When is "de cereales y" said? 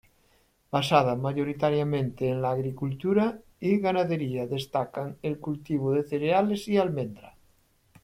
5.93-6.77